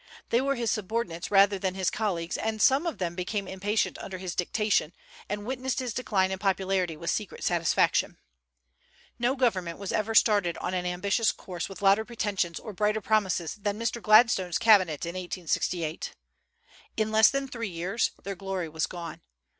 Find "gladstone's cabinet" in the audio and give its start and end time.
14.01-15.05